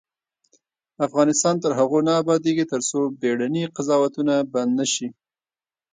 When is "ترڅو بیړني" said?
2.71-3.63